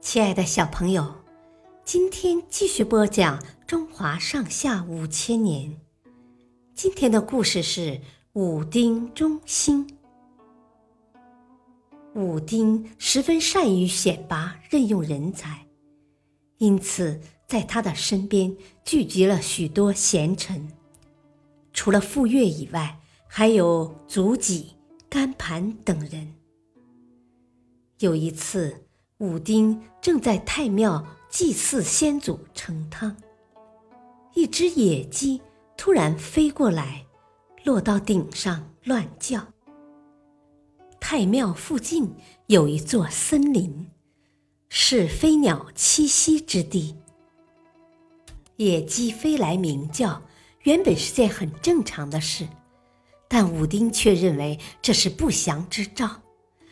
[0.00, 1.14] 亲爱的小朋友，
[1.84, 5.70] 今天继续播讲《中华上下五千年》。
[6.74, 8.00] 今天的故事是
[8.32, 9.86] 武丁忠心。
[12.14, 15.66] 武丁十分善于选拔任用人才，
[16.56, 20.66] 因此在他的身边聚集了许多贤臣。
[21.74, 24.72] 除了傅说以外，还有祖己、
[25.10, 26.34] 甘盘等人。
[27.98, 28.86] 有一次。
[29.20, 33.14] 武丁正在太庙祭祀先祖成汤，
[34.32, 35.42] 一只野鸡
[35.76, 37.04] 突然飞过来，
[37.62, 39.46] 落到顶上乱叫。
[40.98, 42.10] 太庙附近
[42.46, 43.90] 有一座森林，
[44.70, 46.96] 是飞鸟栖息之地。
[48.56, 50.22] 野鸡飞来鸣叫，
[50.62, 52.48] 原本是件很正常的事，
[53.28, 56.22] 但武丁却认为这是不祥之兆，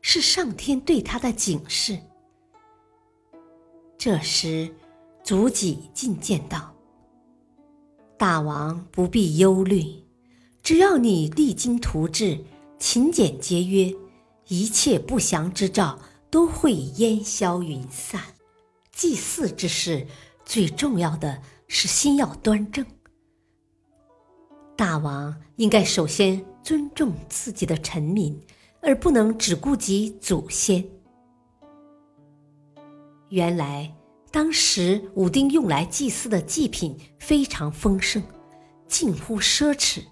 [0.00, 1.98] 是上天对他的警示。
[4.02, 4.74] 这时，
[5.22, 6.74] 祖己进谏道
[8.16, 9.84] ：“大王不必忧虑，
[10.62, 12.42] 只要你励精图治、
[12.78, 13.94] 勤俭节约，
[14.48, 15.98] 一切不祥之兆
[16.30, 18.22] 都会烟消云散。
[18.90, 20.06] 祭祀之事，
[20.46, 22.86] 最重要的是心要端正。
[24.78, 28.40] 大王应该首先尊重自己的臣民，
[28.80, 30.82] 而不能只顾及祖先。”
[33.30, 33.94] 原来，
[34.32, 38.20] 当时武丁用来祭祀的祭品非常丰盛，
[38.88, 40.02] 近乎奢侈。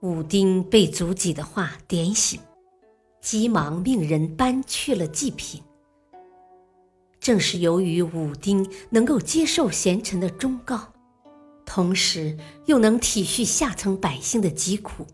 [0.00, 2.40] 武丁被祖己的话点醒，
[3.20, 5.62] 急忙命人搬去了祭品。
[7.20, 10.92] 正是由于武丁能够接受贤臣的忠告，
[11.64, 15.06] 同时又能体恤下层百姓的疾苦，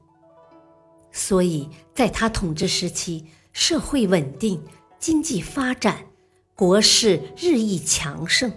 [1.11, 4.63] 所以在他统治时期，社会稳定，
[4.99, 6.07] 经济发展。
[6.55, 8.53] 国势日益强盛。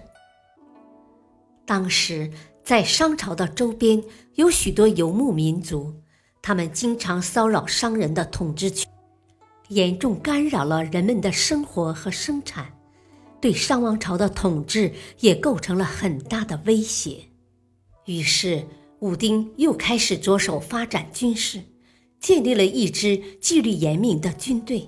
[1.65, 2.29] 当时
[2.63, 4.03] 在商朝的周边
[4.35, 5.94] 有许多游牧民族，
[6.41, 8.88] 他们经常骚扰商人的统治权，
[9.69, 12.78] 严重干扰了人们的生活和生产，
[13.41, 17.23] 对商王朝的统治也构成了很大的威胁。
[18.05, 18.67] 于是，
[19.00, 21.63] 武丁又开始着手发展军事，
[22.19, 24.88] 建立了一支纪律严明的军队。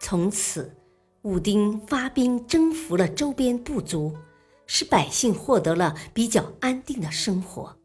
[0.00, 0.74] 从此。
[1.22, 4.16] 武丁发兵征服了周边部族，
[4.66, 7.76] 使百姓获得了比较安定的生活。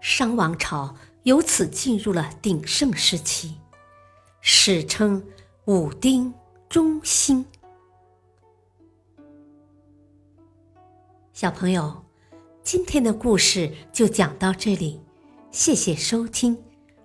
[0.00, 3.56] 商王朝由此进入了鼎盛时期，
[4.40, 5.22] 史称
[5.66, 6.32] 武丁
[6.68, 7.44] 中兴。
[11.32, 12.04] 小朋友，
[12.62, 15.00] 今天的故事就讲到这里，
[15.50, 16.56] 谢谢收听，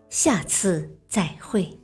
[0.10, 1.81] 下次再会。